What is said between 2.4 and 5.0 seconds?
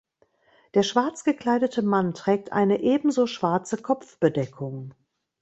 eine ebenso schwarze Kopfbedeckung.